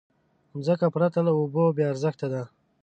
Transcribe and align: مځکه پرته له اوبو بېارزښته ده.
مځکه 0.53 0.87
پرته 0.95 1.19
له 1.27 1.31
اوبو 1.39 1.63
بېارزښته 1.77 2.27
ده. 2.33 2.43